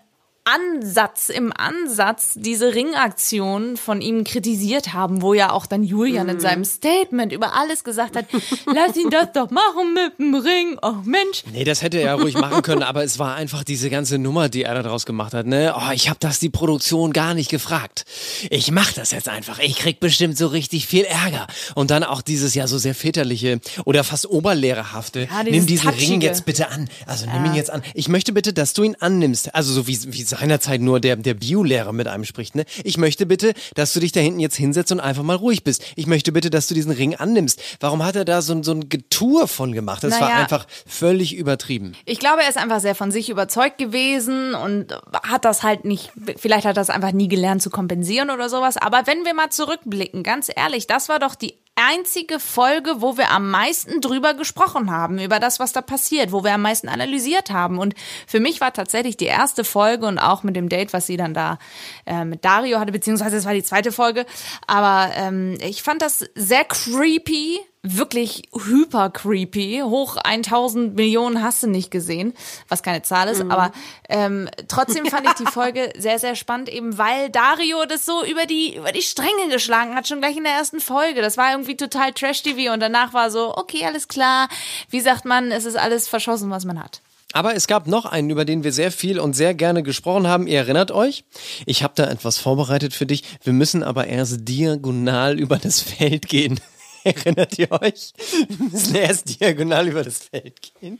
[0.54, 6.32] Ansatz, im Ansatz diese Ringaktion von ihm kritisiert haben, wo ja auch dann Julian Mhm.
[6.34, 8.24] in seinem Statement über alles gesagt hat,
[8.66, 10.78] lass ihn das doch machen mit dem Ring.
[10.82, 11.42] Oh Mensch.
[11.52, 14.48] Nee, das hätte er ja ruhig machen können, aber es war einfach diese ganze Nummer,
[14.48, 15.46] die er daraus gemacht hat.
[15.46, 15.74] Ne?
[15.76, 18.04] Oh, ich habe das die Produktion gar nicht gefragt.
[18.50, 19.58] Ich mach das jetzt einfach.
[19.58, 21.46] Ich krieg bestimmt so richtig viel Ärger.
[21.74, 25.28] Und dann auch dieses ja so sehr väterliche oder fast oberlehrerhafte.
[25.30, 26.26] Ja, nimm diesen Ring Touchige.
[26.26, 26.88] jetzt bitte an.
[27.06, 27.82] Also nimm ihn jetzt an.
[27.94, 29.54] Ich möchte bitte, dass du ihn annimmst.
[29.54, 32.54] Also so wie, wie seinerzeit nur der, der Biolehrer mit einem spricht.
[32.54, 32.64] Ne?
[32.84, 35.84] Ich möchte bitte, dass du dich da hinten jetzt hinsetzt und einfach mal ruhig bist.
[35.96, 37.60] Ich möchte bitte, dass du diesen Ring annimmst.
[37.80, 40.04] Warum hat er da so, so ein Getue von gemacht?
[40.04, 40.42] Das war Naja.
[40.42, 41.92] einfach völlig übertrieben.
[42.04, 46.10] Ich glaube, er ist einfach sehr von sich überzeugt gewesen und hat das halt nicht,
[46.36, 48.76] vielleicht hat er das einfach nie gelernt zu kompensieren oder sowas.
[48.76, 53.30] Aber wenn wir mal zurückblicken, ganz ehrlich, das war doch die einzige Folge, wo wir
[53.30, 57.50] am meisten drüber gesprochen haben, über das, was da passiert, wo wir am meisten analysiert
[57.50, 57.78] haben.
[57.78, 57.94] Und
[58.26, 61.34] für mich war tatsächlich die erste Folge und auch mit dem Date, was sie dann
[61.34, 61.58] da
[62.06, 64.26] äh, mit Dario hatte, beziehungsweise es war die zweite Folge.
[64.66, 67.60] Aber ähm, ich fand das sehr creepy,
[67.96, 69.82] wirklich hyper creepy.
[69.84, 72.34] Hoch 1000 Millionen hast du nicht gesehen,
[72.68, 73.40] was keine Zahl ist.
[73.42, 73.72] Aber
[74.08, 78.46] ähm, trotzdem fand ich die Folge sehr, sehr spannend, eben weil Dario das so über
[78.46, 81.22] die, über die Stränge geschlagen hat, schon gleich in der ersten Folge.
[81.22, 84.48] Das war irgendwie total Trash-TV und danach war so, okay, alles klar.
[84.90, 87.00] Wie sagt man, es ist alles verschossen, was man hat.
[87.34, 90.46] Aber es gab noch einen, über den wir sehr viel und sehr gerne gesprochen haben.
[90.46, 91.24] Ihr erinnert euch?
[91.66, 93.22] Ich habe da etwas vorbereitet für dich.
[93.44, 96.58] Wir müssen aber erst diagonal über das Feld gehen.
[97.04, 98.12] Erinnert ihr euch?
[98.48, 100.98] Wir müssen erst diagonal über das Feld gehen.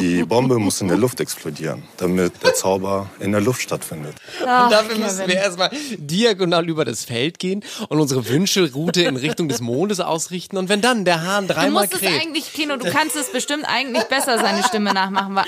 [0.00, 4.14] Die Bombe muss in der Luft explodieren, damit der Zauber in der Luft stattfindet.
[4.40, 9.48] und dafür müssen wir erstmal diagonal über das Feld gehen und unsere Wünschelroute in Richtung
[9.48, 10.56] des Mondes ausrichten.
[10.56, 12.20] Und wenn dann der Hahn Du dreimal musst es kräht.
[12.20, 15.34] eigentlich, Kino, du kannst es bestimmt eigentlich besser seine Stimme nachmachen.
[15.34, 15.44] War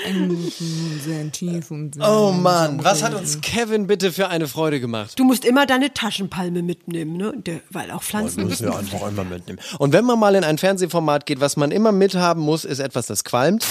[1.03, 5.17] sehr tief und sehr Oh Mann, was hat uns Kevin bitte für eine Freude gemacht?
[5.17, 7.33] Du musst immer deine Taschenpalme mitnehmen, ne?
[7.35, 8.47] Der, weil auch Pflanzen.
[8.47, 9.59] müssen wir einfach immer mitnehmen.
[9.77, 13.07] Und wenn man mal in ein Fernsehformat geht, was man immer mithaben muss, ist etwas,
[13.07, 13.65] das qualmt.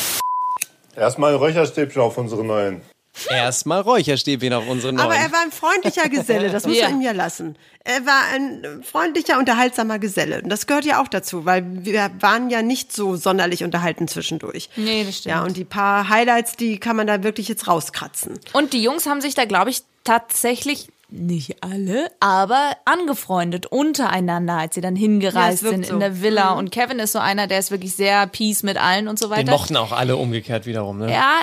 [0.96, 2.82] Erstmal ein Räucherstäbchen auf unsere neuen.
[3.28, 5.04] Erstmal Räucherstäbchen auf unsere neuen.
[5.04, 6.88] Aber er war ein freundlicher Geselle, das muss Ja.
[6.88, 7.56] man ihm ja lassen.
[7.84, 10.42] Er war ein freundlicher, unterhaltsamer Geselle.
[10.42, 14.70] Und das gehört ja auch dazu, weil wir waren ja nicht so sonderlich unterhalten zwischendurch.
[14.76, 15.34] Nee, das stimmt.
[15.34, 18.38] Ja, und die paar Highlights, die kann man da wirklich jetzt rauskratzen.
[18.54, 24.74] Und die Jungs haben sich da, glaube ich, tatsächlich nicht alle, aber angefreundet untereinander, als
[24.74, 25.94] sie dann Ja, hingereist wirkt sind so.
[25.94, 26.52] in der Villa.
[26.52, 26.58] Mhm.
[26.58, 29.44] Und Kevin ist so einer, der ist wirklich sehr peace mit allen und so weiter.
[29.44, 31.12] Den mochten auch alle umgekehrt wiederum, ne?
[31.12, 31.38] Ja,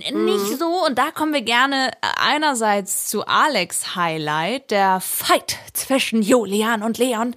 [0.00, 0.84] äh, nicht so.
[0.86, 1.90] Und da kommen wir gerne
[2.20, 7.34] einerseits zu Alex Highlight, der Fight zwischen Julian und Leon.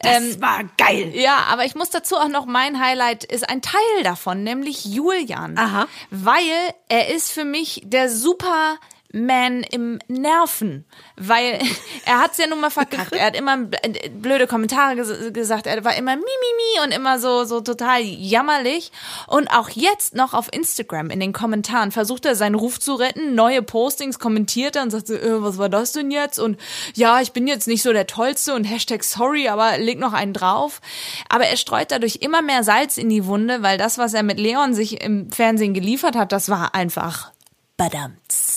[0.00, 1.12] Das war geil.
[1.14, 5.58] Ja, aber ich muss dazu auch noch, mein Highlight ist ein Teil davon, nämlich Julian.
[5.58, 5.86] Aha.
[6.10, 6.40] Weil
[6.88, 8.76] er ist für mich der super
[9.12, 10.84] Man im Nerven,
[11.16, 11.60] weil
[12.06, 13.12] er hat's ja nun mal verkackt.
[13.12, 15.66] Er hat immer äh, blöde Kommentare ges gesagt.
[15.66, 18.90] Er war immer mimimi und immer so so total jammerlich.
[19.26, 23.34] Und auch jetzt noch auf Instagram in den Kommentaren versucht er seinen Ruf zu retten.
[23.34, 26.38] Neue Postings kommentiert er und sagt so, äh, was war das denn jetzt?
[26.38, 26.58] Und
[26.94, 30.32] ja, ich bin jetzt nicht so der tollste und Hashtag sorry, aber leg noch einen
[30.32, 30.80] drauf.
[31.28, 34.38] Aber er streut dadurch immer mehr Salz in die Wunde, weil das, was er mit
[34.38, 37.32] Leon sich im Fernsehen geliefert hat, das war einfach
[37.76, 38.51] badamts.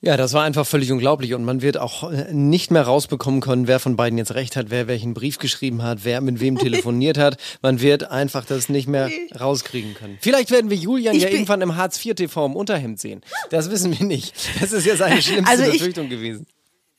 [0.00, 3.66] Ja, das war einfach völlig unglaublich und man wird auch äh, nicht mehr rausbekommen können,
[3.66, 7.18] wer von beiden jetzt recht hat, wer welchen Brief geschrieben hat, wer mit wem telefoniert
[7.18, 7.36] hat.
[7.62, 10.16] Man wird einfach das nicht mehr rauskriegen können.
[10.20, 13.22] Vielleicht werden wir Julian Ich ja irgendwann im Hartz IV TV im Unterhemd sehen.
[13.50, 14.34] Das wissen wir nicht.
[14.60, 16.46] Das ist ja seine schlimmste Also ich- Befürchtung gewesen.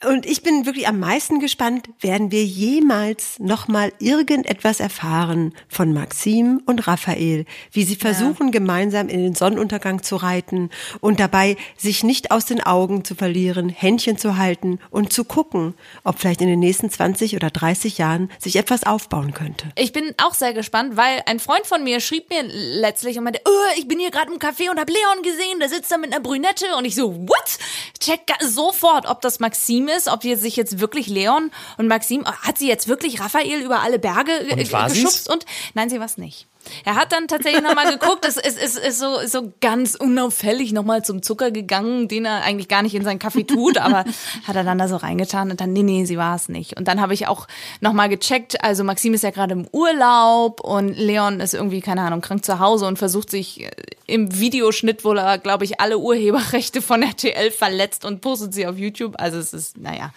[0.06, 6.62] Und ich bin wirklich am meisten gespannt, werden wir jemals nochmal irgendetwas erfahren von Maxim
[6.66, 10.70] und Raphael, wie sie versuchen, gemeinsam in den Sonnenuntergang zu reiten
[11.02, 15.74] und dabei sich nicht aus den Augen zu verlieren, Händchen zu halten und zu gucken,
[16.06, 19.68] ob vielleicht in den nächsten 20 oder 30 Jahren sich etwas aufbauen könnte.
[19.76, 23.42] Ich bin auch sehr gespannt, weil ein Freund von mir schrieb mir letztlich und meinte,
[23.44, 26.14] oh, ich bin hier gerade im Café und hab Leon gesehen, der sitzt da mit
[26.14, 27.58] einer Brünette und ich so, what?
[28.00, 32.58] Check sofort, ob das Maxim ist, ob jetzt sich jetzt wirklich Leon und Maxim, hat
[32.58, 36.18] sie jetzt wirklich Raphael über alle Berge ge- Und war geschubst und nein, sie war's
[36.18, 36.48] nicht.
[36.86, 41.04] Er hat dann tatsächlich nochmal geguckt, es ist, ist, ist so, so ganz unauffällig nochmal
[41.04, 44.04] zum Zucker gegangen, den er eigentlich gar nicht in seinen Kaffee tut, aber
[44.46, 46.78] hat er dann da so reingetan und dann, nee, nee, sie war es nicht.
[46.78, 47.48] Und dann habe ich auch
[47.82, 52.22] nochmal gecheckt, also Maxim ist ja gerade im Urlaub und Leon ist irgendwie, keine Ahnung,
[52.22, 53.72] krank zu Hause und versucht sich äh,
[54.06, 58.78] im Videoschnitt wohl, er, glaube ich, alle Urheberrechte von RTL verletzt und postet sie auf
[58.78, 59.16] YouTube.
[59.18, 60.12] Also es ist, naja.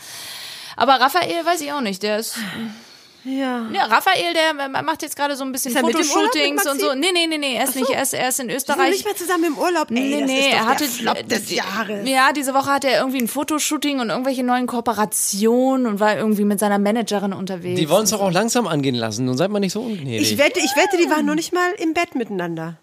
[0.76, 2.36] Aber Raphael weiß ich auch nicht, der ist,
[3.24, 3.68] Ja.
[3.72, 6.94] Ja, Raphael, der äh, macht jetzt gerade so ein bisschen er Fotoshootings und so.
[6.94, 8.90] Nee, nee, nee, nee, er ist nicht, er ist, er ist in Wir sind Österreich.
[8.90, 9.90] nicht mehr zusammen im Urlaub.
[9.90, 12.08] Ey, Nee, das nee, ist doch er hatte des Jahres.
[12.08, 16.44] Ja, diese Woche hatte er irgendwie ein Fotoshooting und irgendwelche neuen Kooperationen und war irgendwie
[16.44, 17.78] mit seiner Managerin unterwegs.
[17.78, 19.24] Die wollen es doch auch langsam angehen lassen.
[19.26, 20.32] Nun seid mal nicht so ungnädig.
[20.32, 22.78] Ich wette, ich wette, die waren noch nicht mal im Bett miteinander.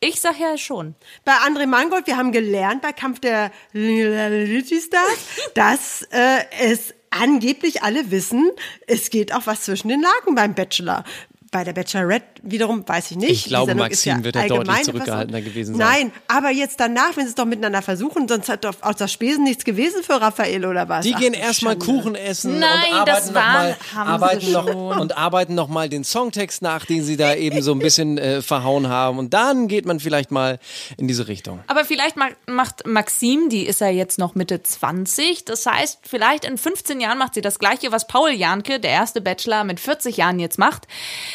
[0.00, 0.96] Ich sag ja schon.
[1.24, 5.18] Bei André Mangold, wir haben gelernt bei Kampf der Reality Stars,
[5.54, 8.50] dass äh, es angeblich alle wissen,
[8.86, 11.04] es geht auch was zwischen den Laken beim Bachelor.
[11.52, 13.30] Bei der Bachelorette wiederum weiß ich nicht.
[13.30, 15.86] Ich glaube, Maxim wird da deutlich zurückgehaltener gewesen sein.
[15.86, 19.06] Nein, aber jetzt danach, wenn sie es doch miteinander versuchen, sonst hat doch aus der
[19.06, 21.04] Spesen nichts gewesen für Raphael oder was?
[21.04, 21.76] Die Ach, gehen erstmal.
[21.76, 24.54] Kuchen essen Nein, und arbeiten das noch arbeiten
[25.00, 28.40] und arbeiten noch mal den Songtext nach, den sie da eben so ein bisschen äh,
[28.40, 29.18] verhauen haben.
[29.18, 30.58] Und dann geht man vielleicht mal
[30.96, 31.60] in diese Richtung.
[31.66, 35.44] Aber vielleicht ma- macht Maxim, die ist ja jetzt noch Mitte 20.
[35.44, 39.20] Das heißt, vielleicht in 15 Jahren macht sie das Gleiche, was Paul Janke, der erste
[39.20, 40.86] Bachelor, mit 40 Jahren jetzt macht.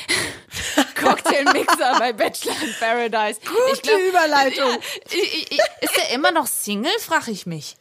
[0.96, 3.40] Cocktailmixer bei Bachelor in Paradise.
[3.42, 4.70] Gute Überleitung.
[5.10, 7.76] Ja, ich, ich, ist er immer noch Single, frage ich mich.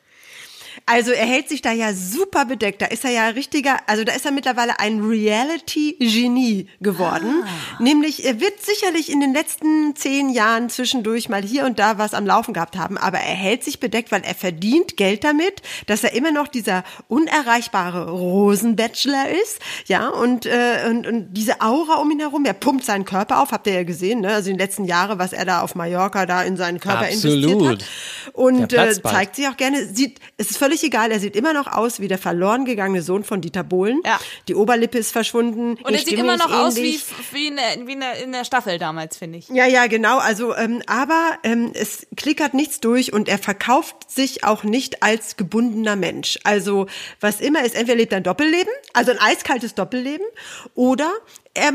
[0.88, 2.81] Also er hält sich da ja super bedeckt.
[2.81, 7.42] Da ist er ja richtiger, also da ist er mittlerweile ein Reality-Genie geworden.
[7.44, 7.83] Ah.
[7.83, 12.14] Nämlich, er wird sicherlich in den letzten zehn Jahren zwischendurch mal hier und da was
[12.14, 16.05] am Laufen gehabt haben, aber er hält sich bedeckt, weil er verdient Geld damit, dass
[16.05, 19.59] er immer noch dieser unerreichbare Rosenbachelor ist.
[19.87, 23.51] Ja, und, äh, und, und diese Aura um ihn herum, er pumpt seinen Körper auf,
[23.51, 24.35] habt ihr ja gesehen, ne?
[24.35, 27.55] Also in den letzten Jahren, was er da auf Mallorca da in seinen Körper investiert
[27.55, 27.83] Absolut.
[27.83, 27.85] hat.
[28.35, 31.67] Und äh, zeigt sich auch gerne, sieht, es ist völlig egal, er sieht immer noch
[31.67, 34.01] aus wie der verloren gegangene Sohn von Dieter Bohlen.
[34.05, 34.19] Ja.
[34.49, 35.77] Die Oberlippe ist verschwunden.
[35.83, 37.01] Und er sieht immer noch aus wie,
[37.33, 39.49] wie, in, der, wie in, der, in der Staffel damals, finde ich.
[39.49, 40.19] Ja, ja, genau.
[40.19, 45.37] Also, ähm, aber ähm, es klickert nichts durch und er verkauft sich auch nicht als
[45.37, 46.39] gebundener Mensch.
[46.45, 46.87] Also,
[47.21, 50.27] was immer ist, entweder lebt er ein Doppelleben, also ein eiskaltes Doppelleben,
[50.75, 51.11] oder
[51.55, 51.73] er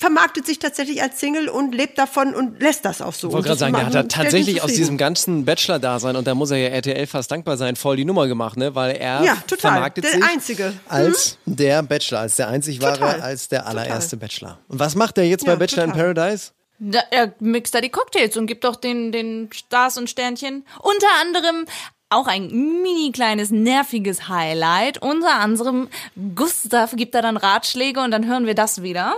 [0.00, 3.28] vermarktet sich tatsächlich als Single und lebt davon und lässt das auch so.
[3.28, 6.50] Ich wollte gerade sagen, der hat da tatsächlich aus diesem ganzen Bachelor-Dasein, und da muss
[6.50, 8.74] er ja RTL fast dankbar sein, voll die Nummer gemacht, ne?
[8.74, 9.72] Weil er Ja, total.
[9.72, 10.72] vermarktet Der sich Einzige.
[10.88, 13.20] als der Bachelor, als der einzig wahre, Total.
[13.20, 14.58] als der allererste Bachelor.
[14.68, 16.14] Und was macht er jetzt bei Ja, Bachelor in total.
[16.14, 16.52] Paradise?
[16.78, 20.64] Da, er mixt da die Cocktails und gibt doch den, den Stars und Sternchen.
[20.80, 21.66] Unter anderem
[22.08, 22.46] auch ein
[22.82, 24.96] mini kleines nerviges Highlight.
[25.02, 25.88] Unter anderem
[26.34, 29.14] Gustav gibt da dann Ratschläge und dann hören wir das wieder.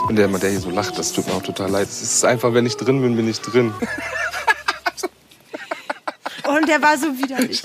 [0.00, 0.98] Ich bin der immer, der hier so lacht.
[0.98, 1.88] Das tut mir auch total leid.
[1.88, 3.72] Es ist einfach, wenn ich drin bin, bin ich drin.
[6.44, 7.62] Und der war so widerlich.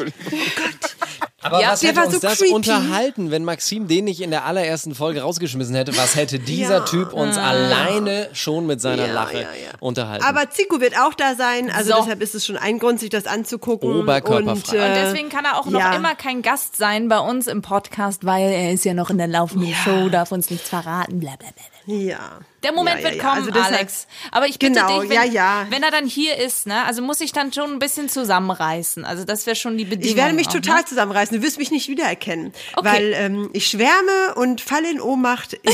[1.42, 2.54] Aber Ja, was hätte uns so das creepy.
[2.54, 5.98] unterhalten, wenn Maxim den nicht in der allerersten Folge rausgeschmissen hätte?
[5.98, 6.86] Was hätte dieser Ja.
[6.86, 9.48] Typ uns alleine schon mit seiner Ja, Lache ja, ja.
[9.80, 10.24] unterhalten?
[10.24, 11.98] Aber Zico wird auch da sein, also So.
[12.02, 13.90] deshalb ist es schon ein Grund, sich das anzugucken.
[14.02, 14.78] Oberkörperfrei.
[14.78, 15.94] Und, äh, Und deswegen kann er auch noch ja.
[15.96, 19.28] immer kein Gast sein bei uns im Podcast, weil er ist ja noch in der
[19.28, 21.64] laufenden Show, darf uns nichts verraten, bla bla bla.
[21.88, 22.40] Ja.
[22.64, 24.08] Der Moment Ja, ja, wird kommen, Also Alex.
[24.32, 27.32] Aber ich bitte Genau, dich, wenn, wenn er dann hier ist, ne, also muss ich
[27.32, 29.06] dann schon ein bisschen zusammenreißen.
[29.06, 30.10] Also das wäre schon die Bedingung.
[30.10, 30.86] Ich werde mich auch, total Ne?
[30.86, 31.38] zusammenreißen.
[31.38, 32.54] Du wirst mich nicht wiedererkennen.
[32.76, 32.86] Okay.
[32.88, 35.72] Weil ähm, ich schwärme und falle in Ohnmacht in,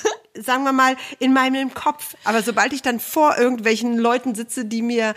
[0.42, 2.14] sagen wir mal, in meinem Kopf.
[2.22, 5.14] Aber sobald ich dann vor irgendwelchen Leuten sitze, die mir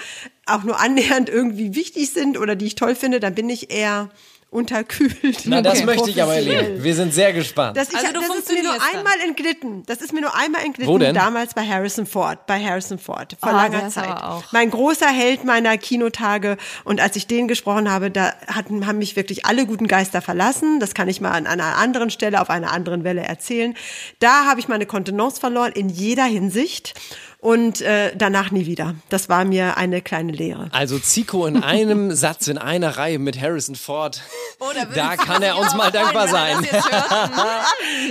[0.48, 4.10] auch nur annähernd irgendwie wichtig sind oder die ich toll finde, dann bin ich eher
[4.52, 5.42] unterkühlt.
[5.46, 5.86] Na, das Okay.
[5.86, 6.84] möchte ich aber erleben.
[6.84, 7.78] Wir sind sehr gespannt.
[7.78, 9.84] Das, ich, Also du das ist mir nur einmal entglitten.
[9.86, 10.92] Das ist mir nur einmal entglitten.
[10.92, 11.14] Wo denn?
[11.14, 12.46] Damals bei Harrison Ford.
[12.48, 13.38] Bei Harrison Ford.
[13.40, 14.10] Vor Ah, der langer Zeit.
[14.52, 16.58] Mein großer Held meiner Kinotage.
[16.84, 20.80] Und als ich den gesprochen habe, da hatten, haben mich wirklich alle guten Geister verlassen.
[20.80, 23.76] Das kann ich mal an einer anderen Stelle, auf einer anderen Welle erzählen.
[24.20, 26.94] Da habe ich meine Kontenance verloren in jeder Hinsicht.
[27.42, 28.96] Und äh, danach nie wieder.
[29.08, 30.68] Das war mir eine kleine Lehre.
[30.74, 34.22] Also Zico in einem Satz, in einer Reihe mit Harrison Ford.
[34.60, 36.58] Oh, da kann er uns mal dankbar sein.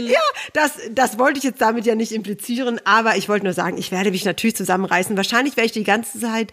[0.01, 0.21] Ja,
[0.53, 3.91] das, das wollte ich jetzt damit ja nicht implizieren, aber ich wollte nur sagen, ich
[3.91, 5.17] werde mich natürlich zusammenreißen.
[5.17, 6.53] Wahrscheinlich werde ich die ganze Zeit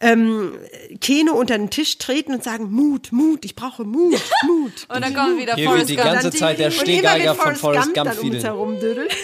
[0.00, 0.52] ähm,
[1.00, 4.86] Keno unter den Tisch treten und sagen, Mut, Mut, ich brauche Mut, Mut.
[4.88, 6.20] Und dann kommt wieder Hier Forrest wird die Gump.
[6.22, 9.08] ganze Zeit der Stehgeiger von Forrest Gump dann um herum dödeln.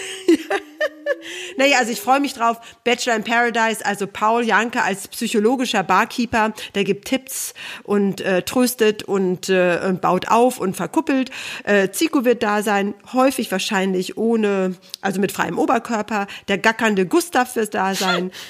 [1.57, 2.57] Naja, also ich freue mich drauf.
[2.83, 9.03] Bachelor in Paradise, also Paul Janke als psychologischer Barkeeper, der gibt Tipps und äh, tröstet
[9.03, 11.31] und, äh, und baut auf und verkuppelt.
[11.63, 16.27] Äh, Zico wird da sein, häufig wahrscheinlich ohne, also mit freiem Oberkörper.
[16.47, 18.31] Der gackernde Gustav wird da sein.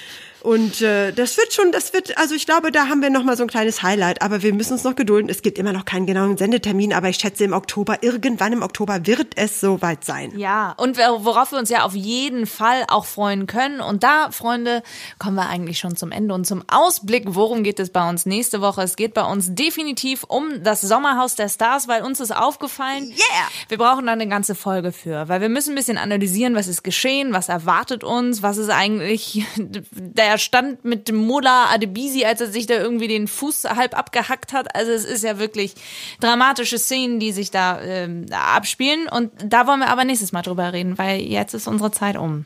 [0.43, 3.38] Und äh, das wird schon, das wird, also ich glaube, da haben wir noch mal
[3.38, 4.21] so ein kleines Highlight.
[4.21, 5.29] Aber wir müssen uns noch gedulden.
[5.29, 9.08] Es gibt immer noch keinen genauen Sendetermin, aber ich schätze im Oktober, irgendwann im Oktober
[9.08, 10.38] wird es soweit sein.
[10.38, 13.79] Ja, und worauf wir uns ja auf jeden Fall auch freuen können.
[13.79, 14.84] Und da, Freunde,
[15.17, 17.23] kommen wir eigentlich schon zum Ende und zum Ausblick.
[17.27, 18.82] Worum geht es bei uns nächste Woche?
[18.82, 23.47] Es geht bei uns definitiv um das Sommerhaus der Stars, weil uns ist aufgefallen, Yeah!
[23.69, 26.84] wir brauchen da eine ganze Folge für, weil wir müssen ein bisschen analysieren, was ist
[26.84, 32.65] geschehen, was erwartet uns, was ist eigentlich der Stand mit Mullah Adebisi, als er sich
[32.65, 34.76] da irgendwie den Fuß halb abgehackt hat.
[34.76, 35.76] Also es ist ja wirklich
[36.19, 39.08] dramatische Szenen, die sich da ähm, abspielen.
[39.10, 42.46] Und da wollen wir aber nächstes Mal drüber reden, weil jetzt ist unsere Zeit um.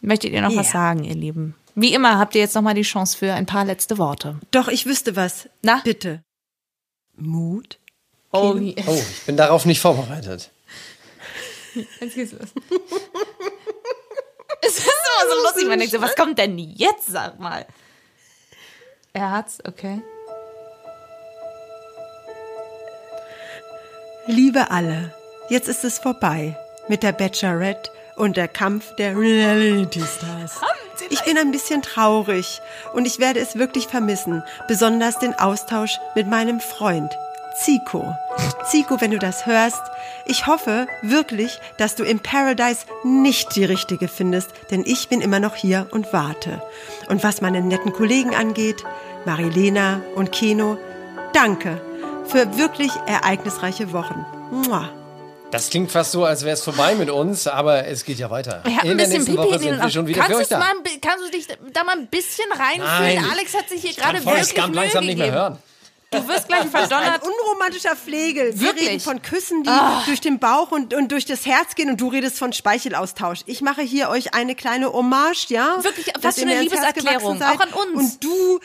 [0.00, 0.72] Möchtet ihr noch was Yeah.
[0.72, 1.54] sagen, ihr Lieben?
[1.74, 4.38] Wie immer habt ihr jetzt noch mal die Chance für ein paar letzte Worte.
[4.50, 5.48] Doch, ich wüsste was.
[5.62, 5.80] Na?
[5.84, 6.22] Bitte.
[7.16, 7.78] Mut?
[8.32, 10.50] Oh, Oh, ich bin darauf nicht vorbereitet.
[12.00, 12.48] Jetzt geht's los.
[15.16, 17.66] ist immer so lustig, man denkt so, was kommt denn jetzt, sag mal.
[19.12, 20.02] Er hat's, okay.
[24.26, 25.14] Liebe alle,
[25.48, 30.60] jetzt ist es vorbei mit der Bachelorette und der Kampf der Reality Stars.
[31.10, 32.60] Ich bin ein bisschen traurig
[32.92, 37.16] und ich werde es wirklich vermissen, besonders den Austausch mit meinem Freund
[37.58, 38.14] Zico.
[38.70, 39.80] Zico, wenn du das hörst,
[40.26, 45.40] ich hoffe wirklich, dass du im Paradise nicht die richtige findest, denn ich bin immer
[45.40, 46.60] noch hier und warte.
[47.08, 48.84] Und was meine netten Kollegen angeht,
[49.24, 50.76] Marilena und Keno,
[51.32, 51.80] danke
[52.26, 54.26] für wirklich ereignisreiche Wochen.
[54.50, 54.90] Mua.
[55.50, 58.62] Das klingt fast so, als wäre es vorbei mit uns, aber es geht ja weiter.
[58.66, 60.34] Ich hab ein in der bisschen nächsten Pipi Woche in sind wir schon wieder kannst
[60.36, 60.58] für euch da.
[60.58, 63.22] mal, Kannst du dich da mal ein bisschen reinfühlen?
[63.22, 63.30] Nein.
[63.30, 65.40] Alex hat sich hier Ich kann gerade wirklich Mühe langsam nicht mehr gegeben.
[65.42, 65.58] hören.
[66.10, 67.20] Du wirst gleich verdonnert.
[67.56, 68.58] unromantischer Flegel.
[68.58, 68.88] Wir Wirklich?
[68.88, 70.02] reden von Küssen, die Ah.
[70.06, 73.40] durch den Bauch und, und durch das Herz gehen und du redest von Speichelaustausch.
[73.46, 75.82] Ich mache hier euch eine kleine Hommage, ja?
[75.82, 78.14] Wirklich, fast schon eine Liebeserklärung, auch an uns.
[78.14, 78.60] Und du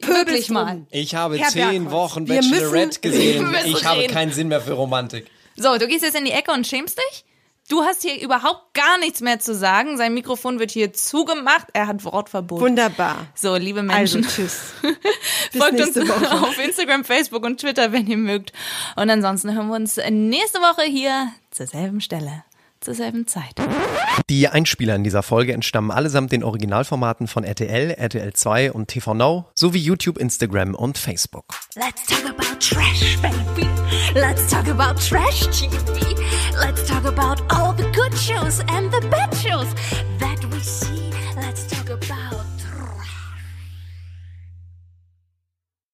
[0.00, 0.86] Wirklich pöbelst mal.
[0.90, 3.54] Ich habe Herr zehn Bergholz, Wochen Bachelorette gesehen.
[3.64, 4.12] Ich habe reden.
[4.12, 5.26] keinen Sinn mehr für Romantik.
[5.56, 7.24] So, du gehst jetzt in die Ecke und schämst dich?
[7.68, 9.98] Du hast hier überhaupt gar nichts mehr zu sagen.
[9.98, 11.66] Sein Mikrofon wird hier zugemacht.
[11.74, 12.62] Er hat Wortverbot.
[12.62, 13.26] Wunderbar.
[13.34, 14.24] So, liebe Menschen.
[14.24, 14.72] Also tschüss.
[15.52, 16.32] Folgt uns Woche.
[16.32, 18.52] auf Instagram, Facebook und Twitter, wenn ihr mögt.
[18.96, 22.42] Und ansonsten hören wir uns nächste Woche hier zur selben Stelle,
[22.80, 23.54] zur selben Zeit.
[24.30, 29.14] Die Einspieler in dieser Folge entstammen allesamt den Originalformaten von RTL, RTL 2 und TV
[29.14, 31.46] Now sowie YouTube, Instagram und Facebook.
[31.76, 33.68] Let's talk about trash, baby.
[34.14, 36.16] Let's talk about trash TV.
[36.60, 39.68] Let's talk about all the good shows and the bad shows
[40.18, 40.38] that